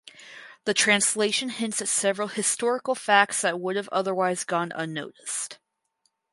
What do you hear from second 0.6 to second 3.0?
The translation hints at several historical